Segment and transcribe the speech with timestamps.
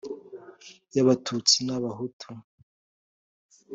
[0.93, 2.29] y abatutsi n abahutu